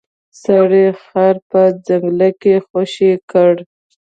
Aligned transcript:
سړي 0.43 0.85
خر 1.03 1.35
په 1.49 1.61
ځنګل 1.85 2.21
کې 2.41 2.55
خوشې 2.67 3.11
کړ. 3.31 3.53